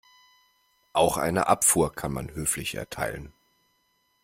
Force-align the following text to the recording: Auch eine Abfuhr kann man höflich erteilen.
Auch 0.93 1.17
eine 1.17 1.45
Abfuhr 1.45 1.93
kann 1.93 2.11
man 2.11 2.33
höflich 2.33 2.73
erteilen. 2.73 3.33